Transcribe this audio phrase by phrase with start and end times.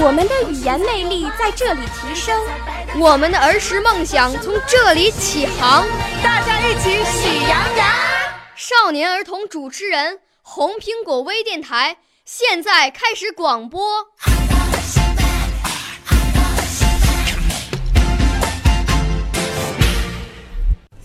[0.00, 2.40] 我们的语言魅力在这里提升，
[2.98, 5.86] 我们的儿时梦想从这里起航。
[6.22, 7.86] 大家一起喜羊羊。
[8.54, 14.06] 少年儿童主持人，红苹果微电台现在开始广播。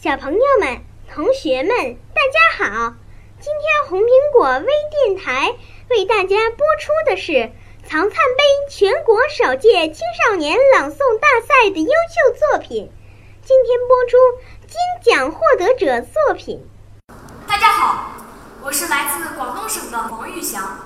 [0.02, 0.80] 小朋友们、
[1.14, 1.70] 同学们，
[2.14, 2.94] 大家好！
[3.44, 5.54] 今天红苹果微电台
[5.90, 7.52] 为大家播出的是
[7.86, 12.90] 藏灿杯全国首届青少年朗诵大赛的优秀作品。
[13.44, 14.18] 今天播出
[14.66, 16.66] 金奖获得者作品。
[17.46, 18.14] 大家好，
[18.62, 20.80] 我是来自广东省的王玉祥。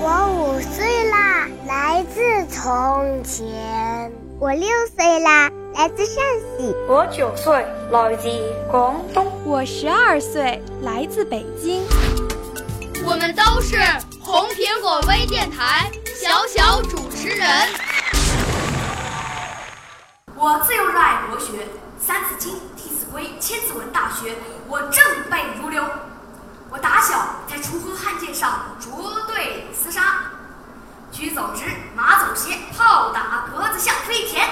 [0.00, 4.10] 我五岁啦，来自从前。
[4.40, 6.72] 我六岁啦，来自陕西。
[6.86, 8.28] 我九岁，来自
[8.70, 9.32] 广东。
[9.44, 11.84] 我十二岁，来自北京。
[13.04, 13.76] 我们都是
[14.22, 17.48] 红苹果微电台小小主持人。
[20.36, 21.52] 我自幼热爱国学，
[21.98, 24.36] 《三字经》《弟子规》《千字文》大学，
[24.68, 25.84] 我正背如流。
[26.70, 30.30] 我打小在锄禾汉界上捉对厮杀，
[31.10, 31.64] 举走直，
[31.96, 34.46] 马走斜，炮打格子像飞田。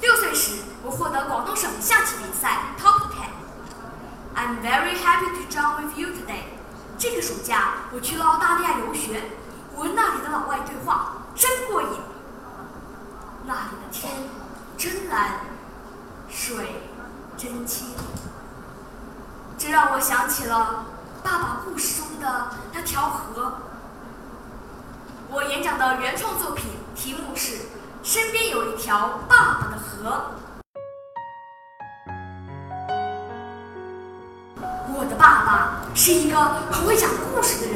[0.00, 3.26] 六岁时，我获得广东省象棋比赛 Top Ten。
[4.36, 6.44] I'm very happy to join with you today。
[6.96, 9.22] 这个暑假我去了澳大利亚游学，
[9.74, 11.88] 我跟那里的老外对话，真过瘾。
[13.46, 14.12] 那里的天
[14.76, 15.40] 真蓝，
[16.28, 16.82] 水
[17.38, 17.94] 真清。
[19.56, 20.84] 这让我想起了
[21.22, 23.54] 爸爸故事中的那条河。
[25.30, 27.54] 我演讲的原创作品题目是
[28.02, 30.10] 《身边有一条爸爸的河》。
[34.98, 36.36] 我的爸爸是一个
[36.70, 37.75] 很会讲故事的人，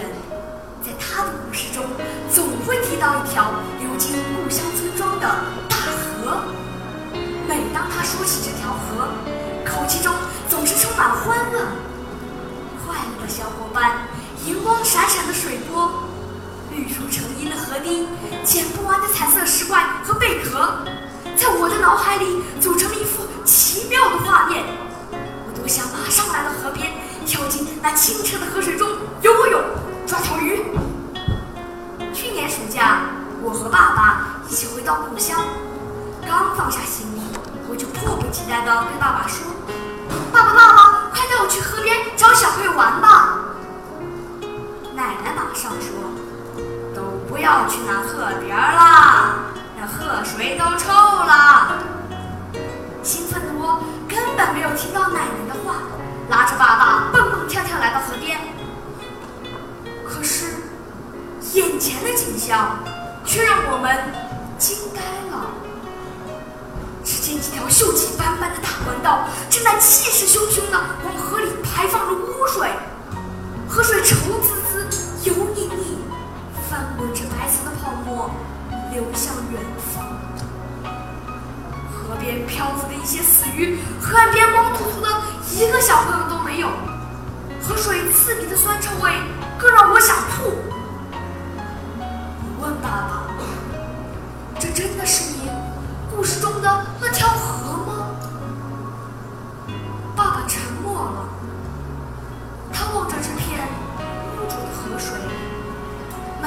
[17.70, 18.08] 河堤，
[18.42, 20.82] 剪不完的彩色石块和贝壳，
[21.36, 24.64] 在我的脑海里组成了一幅奇妙的画面。
[25.12, 26.90] 我多想马上来到河边，
[27.24, 28.88] 跳进那清澈的河水中
[29.22, 29.62] 游泳，
[30.04, 30.64] 抓条鱼。
[32.12, 33.02] 去年暑假，
[33.40, 35.38] 我和爸爸一起回到故乡，
[36.26, 37.22] 刚放下行李，
[37.68, 39.46] 我就迫不及待地对爸爸说
[40.34, 43.38] ：“爸爸，爸爸，快带我去河边找小朋友玩吧！”
[44.92, 45.94] 奶奶马上说
[47.50, 49.34] ：“要去那河边啦，
[49.76, 51.78] 那河水都臭了。”
[53.02, 55.82] 兴奋的我根本没有听到奶奶的话，
[56.28, 58.38] 拉着爸爸蹦蹦跳跳来到河边。
[60.06, 60.62] 可是，
[61.54, 62.78] 眼前的景象
[63.24, 63.98] 却让我们
[64.56, 65.00] 惊呆
[65.34, 65.50] 了。
[67.02, 72.70] 只见几条锈迹斑斑的大管道正在气势汹汹地往河里排放着污水，
[73.68, 75.98] 河水稠滋滋、油腻腻，
[76.70, 78.30] 翻滚着白色的泡沫，
[78.92, 79.60] 流向远
[79.92, 80.06] 方。
[81.90, 85.08] 河边漂浮的一些死鱼，河岸边光秃秃的，
[85.50, 86.68] 一个小朋友都没有。
[87.60, 89.10] 河水刺鼻的酸臭味
[89.58, 90.62] 更让我想吐。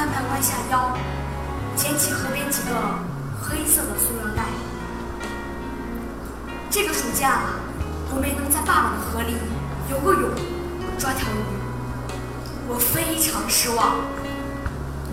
[0.03, 0.91] 慢慢弯下腰，
[1.77, 2.75] 捡起河边几个
[3.41, 4.43] 黑色的塑料袋。
[6.69, 7.39] 这个暑假，
[8.13, 9.37] 我没能在爸爸的河里
[9.89, 10.29] 游个泳，
[10.99, 11.39] 抓条鱼，
[12.67, 13.95] 我非常失望，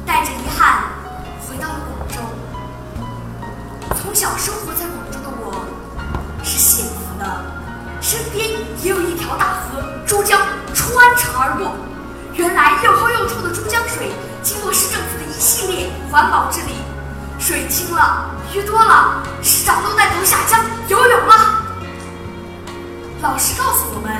[0.05, 0.91] 带着遗憾
[1.47, 2.17] 回到了广州。
[4.03, 5.67] 从小生活在广州的我，
[6.43, 7.45] 是幸福的，
[8.01, 10.37] 身边也有一条大河珠江
[10.75, 11.77] 穿肠而过。
[12.35, 14.11] 原来又黑又臭的珠江水，
[14.51, 16.75] 经过市政府的一系列环保治理
[17.39, 21.63] 水清了鱼多了市长都带头下江游泳了。
[23.23, 24.11] 老师告诉我们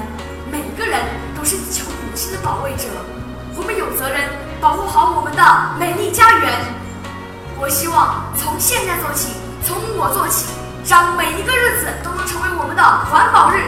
[0.49, 1.01] 每个人
[1.37, 2.85] 都是地球母亲的保卫者
[3.57, 4.21] 我们有责任
[4.61, 5.43] 保护好我们的
[5.81, 6.61] 美丽家园。
[7.59, 9.33] 我希望从现在做起
[9.65, 10.47] 从我做起
[10.87, 13.65] 让每一个日子都能成为我们的环保日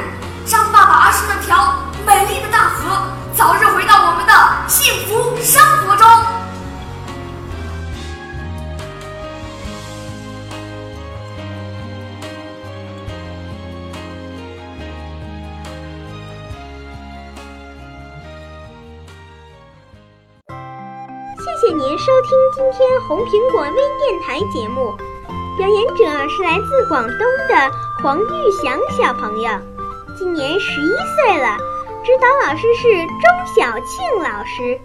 [0.47, 3.12] 让爸爸阿叔那条美丽的大河
[21.63, 24.97] 谢您收听今天红苹果微电台节目，
[25.57, 27.19] 表演者是来自广东
[27.49, 27.55] 的
[28.03, 29.49] 黄玉祥小朋友，
[30.19, 31.57] 今年十一岁了，
[32.03, 34.77] 指导老师是钟小庆老师，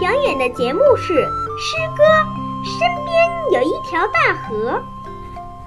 [0.00, 2.02] 表演的节目是诗歌
[2.64, 4.72] 《身边有一条大河》。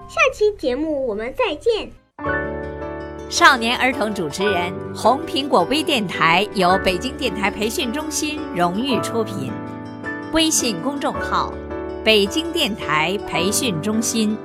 [0.09, 1.89] 下期节目我们再见。
[3.29, 9.49] 少年儿童主持人，红苹果微电台由北京电台培训中心荣誉出品。
[10.33, 11.53] 微信公众号：
[12.03, 14.35] 北京电台培训中心。